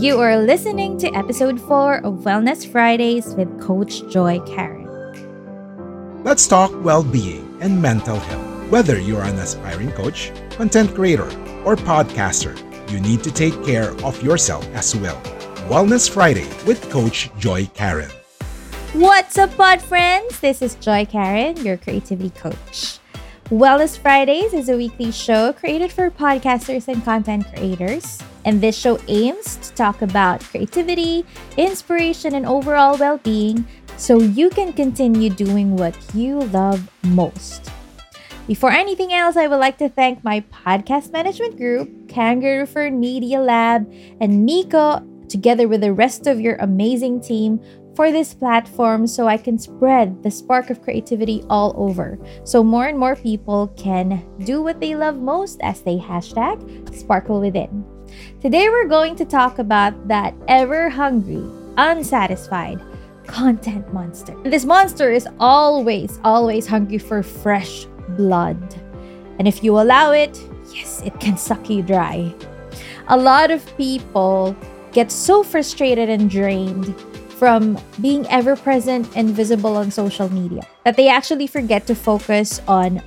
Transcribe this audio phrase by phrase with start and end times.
[0.00, 4.88] You are listening to episode 4 of Wellness Fridays with Coach Joy Karen.
[6.24, 8.70] Let's talk well being and mental health.
[8.70, 11.28] Whether you're an aspiring coach, content creator,
[11.66, 12.56] or podcaster,
[12.90, 15.20] you need to take care of yourself as well.
[15.68, 18.10] Wellness Friday with Coach Joy Karen.
[18.94, 20.40] What's up, pod friends?
[20.40, 23.00] This is Joy Karen, your creativity coach.
[23.50, 28.22] Wellness Fridays is a weekly show created for podcasters and content creators.
[28.44, 31.24] And this show aims to talk about creativity,
[31.56, 37.70] inspiration, and overall well being so you can continue doing what you love most.
[38.46, 43.40] Before anything else, I would like to thank my podcast management group, Kangaroo Fern Media
[43.40, 43.86] Lab,
[44.20, 47.60] and Miko, together with the rest of your amazing team,
[47.94, 52.18] for this platform so I can spread the spark of creativity all over.
[52.44, 57.40] So more and more people can do what they love most as they hashtag sparkle
[57.40, 57.84] within.
[58.40, 61.44] Today we're going to talk about that ever hungry,
[61.76, 62.80] unsatisfied
[63.26, 64.34] content monster.
[64.44, 68.58] This monster is always, always hungry for fresh blood.
[69.38, 70.40] And if you allow it,
[70.74, 72.34] yes, it can suck you dry.
[73.08, 74.56] A lot of people
[74.92, 76.94] get so frustrated and drained
[77.38, 82.60] from being ever present and visible on social media that they actually forget to focus
[82.68, 83.00] on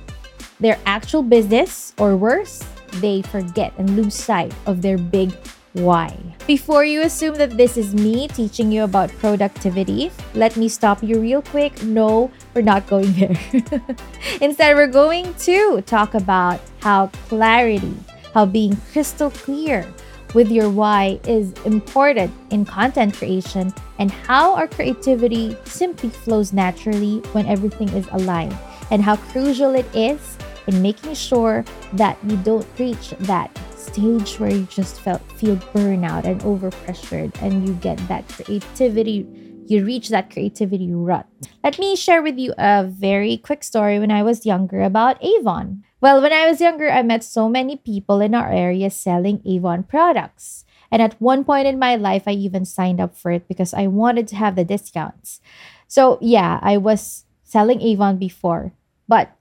[0.58, 2.64] their actual business or worse,
[3.00, 5.32] they forget and lose sight of their big
[5.74, 6.16] why.
[6.46, 11.20] Before you assume that this is me teaching you about productivity, let me stop you
[11.20, 11.82] real quick.
[11.82, 13.36] No, we're not going there.
[14.40, 17.94] Instead, we're going to talk about how clarity,
[18.32, 19.86] how being crystal clear
[20.32, 27.18] with your why is important in content creation and how our creativity simply flows naturally
[27.32, 28.56] when everything is aligned,
[28.90, 30.36] and how crucial it is
[30.66, 31.64] in making sure
[31.94, 37.66] that you don't reach that stage where you just felt feel burnout and overpressured and
[37.66, 39.26] you get that creativity
[39.66, 41.26] you reach that creativity rut.
[41.62, 45.84] Let me share with you a very quick story when I was younger about Avon.
[46.00, 49.82] Well, when I was younger, I met so many people in our area selling Avon
[49.82, 50.64] products.
[50.90, 53.86] And at one point in my life, I even signed up for it because I
[53.86, 55.40] wanted to have the discounts.
[55.88, 58.72] So, yeah, I was selling Avon before,
[59.08, 59.34] but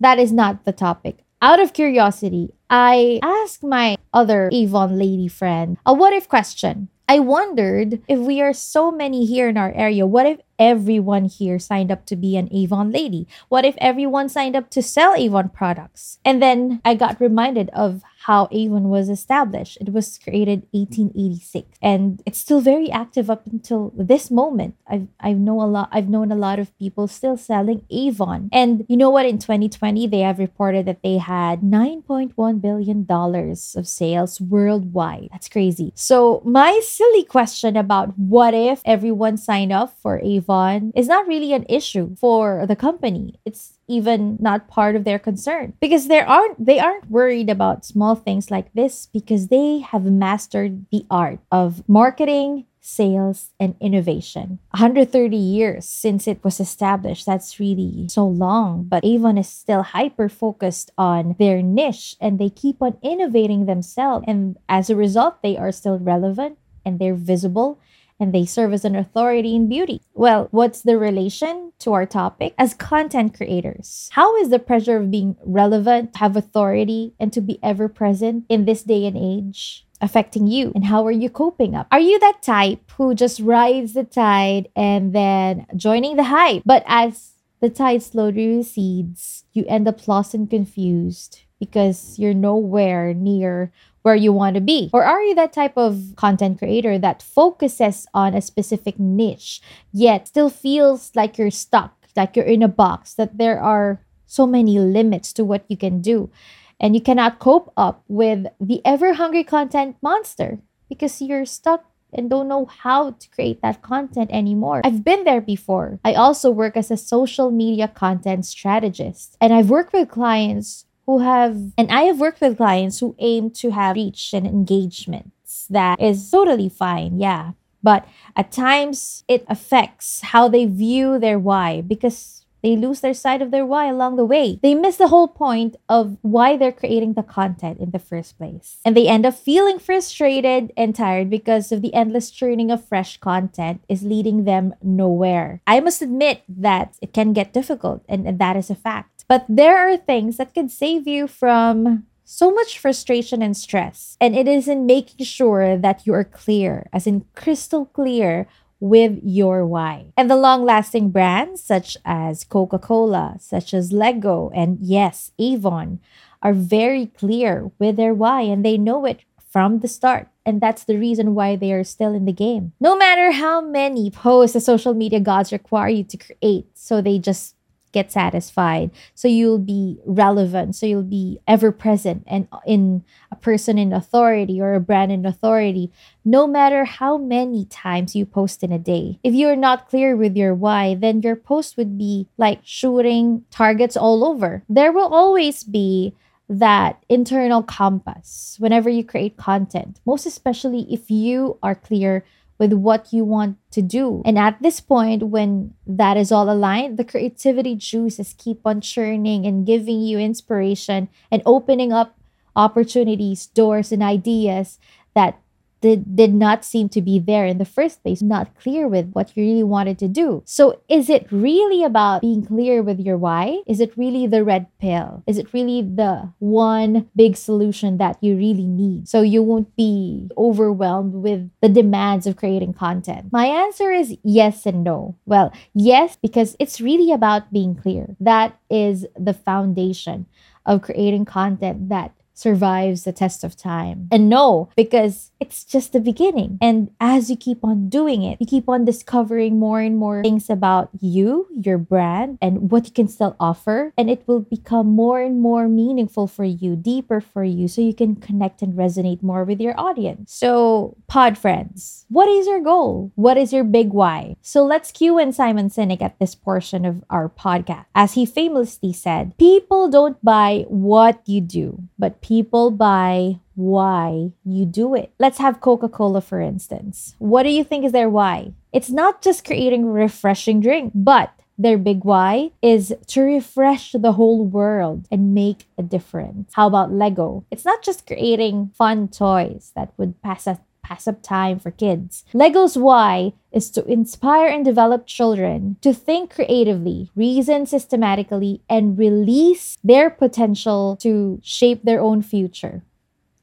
[0.00, 1.24] that is not the topic.
[1.40, 6.88] Out of curiosity, I asked my other Avon lady friend a what if question.
[7.08, 11.58] I wondered if we are so many here in our area, what if everyone here
[11.58, 13.26] signed up to be an Avon lady?
[13.48, 16.18] What if everyone signed up to sell Avon products?
[16.24, 19.78] And then I got reminded of how Avon was established.
[19.80, 24.74] It was created 1886 and it's still very active up until this moment.
[24.86, 28.48] I've I know a lot I've known a lot of people still selling Avon.
[28.52, 33.74] And you know what in 2020 they have reported that they had 9.1 billion dollars
[33.76, 35.28] of sales worldwide.
[35.30, 35.92] That's crazy.
[35.94, 40.47] So my silly question about what if everyone signed up for Avon
[40.94, 43.38] is not really an issue for the company.
[43.44, 48.14] It's even not part of their concern because they aren't they aren't worried about small
[48.14, 55.36] things like this because they have mastered the art of marketing sales and innovation 130
[55.36, 60.90] years since it was established that's really so long but avon is still hyper focused
[60.96, 65.72] on their niche and they keep on innovating themselves and as a result they are
[65.72, 67.78] still relevant and they're visible
[68.20, 70.02] and they serve as an authority in beauty.
[70.14, 72.54] Well, what's the relation to our topic?
[72.58, 77.58] As content creators, how is the pressure of being relevant, have authority, and to be
[77.62, 79.84] ever present in this day and age?
[80.00, 83.94] affecting you and how are you coping up are you that type who just rides
[83.94, 89.88] the tide and then joining the hype but as the tide slowly recedes you end
[89.88, 93.72] up lost and confused because you're nowhere near
[94.08, 94.88] where you want to be?
[94.96, 99.60] Or are you that type of content creator that focuses on a specific niche,
[99.92, 104.46] yet still feels like you're stuck, like you're in a box, that there are so
[104.46, 106.32] many limits to what you can do?
[106.80, 110.58] And you cannot cope up with the ever hungry content monster
[110.88, 114.80] because you're stuck and don't know how to create that content anymore.
[114.84, 116.00] I've been there before.
[116.02, 121.20] I also work as a social media content strategist, and I've worked with clients who
[121.20, 125.66] have, and I have worked with clients who aim to have reach and engagements.
[125.70, 127.52] That is totally fine, yeah.
[127.82, 128.06] But
[128.36, 133.50] at times, it affects how they view their why because they lose their sight of
[133.50, 134.58] their why along the way.
[134.62, 138.76] They miss the whole point of why they're creating the content in the first place.
[138.84, 143.16] And they end up feeling frustrated and tired because of the endless churning of fresh
[143.16, 145.62] content is leading them nowhere.
[145.66, 149.17] I must admit that it can get difficult, and, and that is a fact.
[149.28, 154.16] But there are things that could save you from so much frustration and stress.
[154.20, 158.46] And it is in making sure that you are clear, as in crystal clear,
[158.80, 160.12] with your why.
[160.16, 166.00] And the long lasting brands, such as Coca Cola, such as Lego, and yes, Avon,
[166.42, 169.20] are very clear with their why and they know it
[169.50, 170.28] from the start.
[170.46, 172.72] And that's the reason why they are still in the game.
[172.80, 177.18] No matter how many posts the social media gods require you to create, so they
[177.18, 177.54] just
[177.92, 178.90] get satisfied.
[179.14, 180.76] So you'll be relevant.
[180.76, 185.26] So you'll be ever present and in a person in authority or a brand in
[185.26, 185.92] authority
[186.24, 189.18] no matter how many times you post in a day.
[189.22, 193.96] If you're not clear with your why then your post would be like shooting targets
[193.96, 194.62] all over.
[194.68, 196.14] There will always be
[196.48, 202.24] that internal compass whenever you create content most especially if you are clear
[202.58, 204.22] with what you want to do.
[204.24, 209.46] And at this point, when that is all aligned, the creativity juices keep on churning
[209.46, 212.18] and giving you inspiration and opening up
[212.56, 214.78] opportunities, doors, and ideas
[215.14, 215.40] that
[215.80, 219.36] did, did not seem to be there in the first place, not clear with what
[219.36, 220.42] you really wanted to do.
[220.44, 223.62] So, is it really about being clear with your why?
[223.66, 225.22] Is it really the red pill?
[225.26, 229.08] Is it really the one big solution that you really need?
[229.08, 233.32] So, you won't be overwhelmed with the demands of creating content.
[233.32, 235.16] My answer is yes and no.
[235.26, 238.16] Well, yes, because it's really about being clear.
[238.20, 240.26] That is the foundation
[240.66, 244.06] of creating content that survives the test of time.
[244.12, 246.58] And no, because it's just the beginning.
[246.62, 250.48] And as you keep on doing it, you keep on discovering more and more things
[250.48, 253.92] about you, your brand, and what you can still offer.
[253.98, 257.94] And it will become more and more meaningful for you, deeper for you, so you
[257.94, 260.32] can connect and resonate more with your audience.
[260.32, 263.10] So, pod friends, what is your goal?
[263.16, 264.36] What is your big why?
[264.42, 267.86] So let's cue in Simon Sinek at this portion of our podcast.
[267.94, 274.66] As he famously said, people don't buy what you do, but people buy why you
[274.66, 275.10] do it.
[275.18, 277.16] Let's have Coca Cola, for instance.
[277.18, 278.52] What do you think is their why?
[278.70, 284.44] It's not just creating refreshing drink, but their big why is to refresh the whole
[284.44, 286.52] world and make a difference.
[286.52, 287.46] How about Lego?
[287.50, 292.24] It's not just creating fun toys that would pass us pass up time for kids.
[292.32, 299.76] Lego's why is to inspire and develop children to think creatively, reason systematically, and release
[299.84, 302.82] their potential to shape their own future.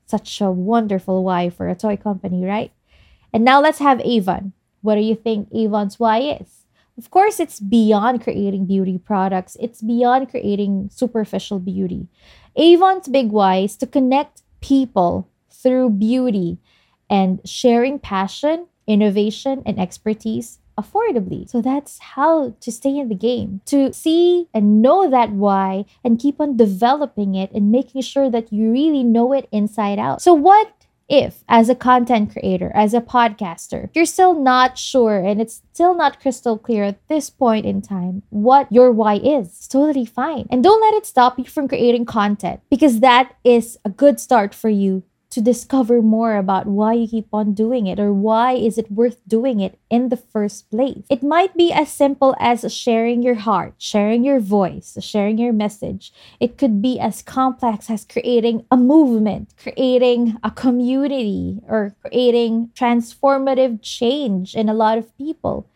[0.08, 2.72] Such a wonderful why for a toy company, right?
[3.32, 4.54] And now let's have Avon.
[4.82, 6.66] What do you think Avon's why is?
[6.98, 12.08] Of course, it's beyond creating beauty products, it's beyond creating superficial beauty.
[12.56, 16.58] Avon's big why is to connect people through beauty
[17.10, 21.50] and sharing passion, innovation, and expertise affordably.
[21.50, 26.20] So that's how to stay in the game, to see and know that why and
[26.20, 30.22] keep on developing it and making sure that you really know it inside out.
[30.22, 35.40] So, what if, as a content creator, as a podcaster, you're still not sure and
[35.40, 39.68] it's still not crystal clear at this point in time what your why is, it's
[39.68, 40.48] totally fine.
[40.50, 44.56] And don't let it stop you from creating content because that is a good start
[44.56, 45.04] for you
[45.36, 49.20] to discover more about why you keep on doing it or why is it worth
[49.28, 51.04] doing it in the first place.
[51.10, 56.14] It might be as simple as sharing your heart, sharing your voice, sharing your message.
[56.40, 63.80] It could be as complex as creating a movement, creating a community, or creating transformative
[63.82, 65.68] change in a lot of people.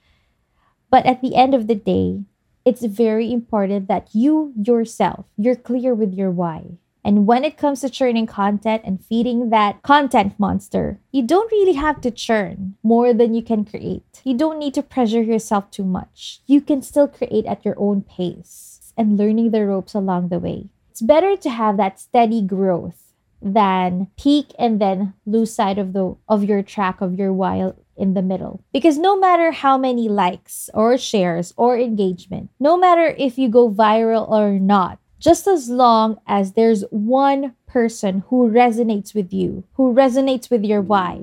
[0.90, 2.24] But at the end of the day,
[2.64, 6.80] it's very important that you yourself, you're clear with your why.
[7.04, 11.74] And when it comes to churning content and feeding that content monster, you don't really
[11.74, 14.22] have to churn more than you can create.
[14.24, 16.42] You don't need to pressure yourself too much.
[16.46, 20.70] You can still create at your own pace and learning the ropes along the way.
[20.92, 26.16] It's better to have that steady growth than peak and then lose sight of the
[26.28, 28.64] of your track of your while in the middle.
[28.74, 33.70] Because no matter how many likes or shares or engagement, no matter if you go
[33.70, 39.94] viral or not, just as long as there's one person who resonates with you, who
[39.94, 41.22] resonates with your why,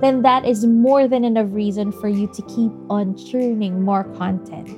[0.00, 4.68] then that is more than enough reason for you to keep on churning more content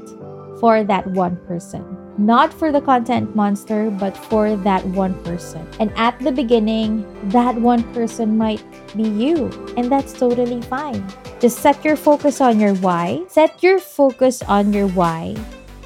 [0.58, 1.82] for that one person.
[2.18, 5.66] not for the content monster, but for that one person.
[5.80, 8.62] And at the beginning, that one person might
[8.96, 11.02] be you, and that's totally fine.
[11.40, 15.36] Just set your focus on your why, set your focus on your why,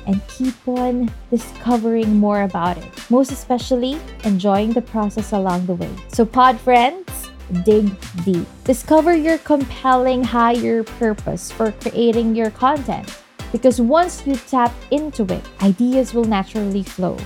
[0.06, 3.10] and keep on discovering more about it.
[3.10, 5.90] Most especially, enjoying the process along the way.
[6.08, 7.28] So, pod friends,
[7.64, 7.90] dig
[8.24, 8.46] deep.
[8.64, 13.06] Discover your compelling higher purpose for creating your content
[13.52, 17.16] because once you tap into it, ideas will naturally flow.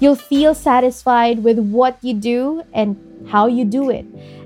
[0.00, 2.96] You'll feel satisfied with what you do and
[3.28, 4.04] how you do it,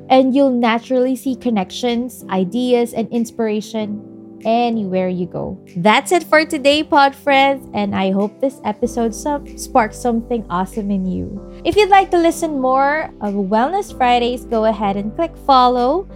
[0.09, 4.10] and you'll naturally see connections, ideas, and inspiration
[4.45, 5.59] anywhere you go.
[5.77, 10.91] That's it for today, pod friends, and I hope this episode some, sparks something awesome
[10.91, 11.41] in you.
[11.65, 16.09] If you'd like to listen more of Wellness Fridays, go ahead and click follow.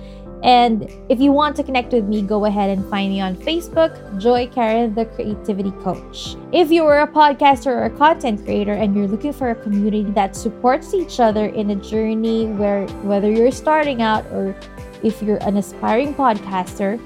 [0.42, 3.96] And if you want to connect with me, go ahead and find me on Facebook,
[4.20, 6.36] Joy Karen, the Creativity Coach.
[6.52, 10.02] If you are a podcaster or a content creator and you're looking for a community
[10.12, 14.54] that supports each other in a journey where whether you're starting out or
[15.02, 17.00] if you're an aspiring podcaster,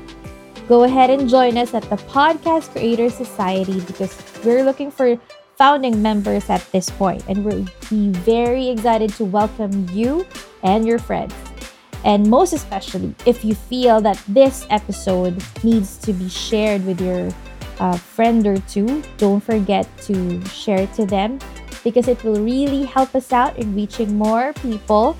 [0.69, 4.13] go ahead and join us at the Podcast Creator Society because
[4.45, 5.19] we're looking for
[5.57, 10.27] founding members at this point and we'll be very excited to welcome you
[10.63, 11.35] and your friends.
[12.05, 17.31] And most especially, if you feel that this episode needs to be shared with your
[17.81, 21.39] uh, friend or two, don't forget to share it to them
[21.83, 25.17] because it will really help us out in reaching more people,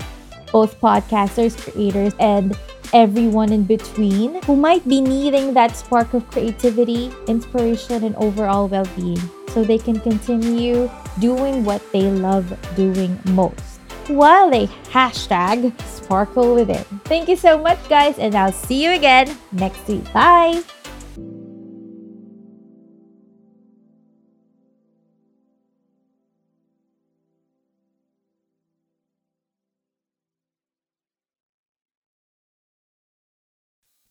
[0.51, 2.55] both podcasters, creators, and
[2.93, 8.87] everyone in between who might be needing that spark of creativity, inspiration, and overall well
[8.95, 9.19] being
[9.49, 16.83] so they can continue doing what they love doing most while they hashtag sparkle within.
[17.05, 20.11] Thank you so much, guys, and I'll see you again next week.
[20.13, 20.63] Bye.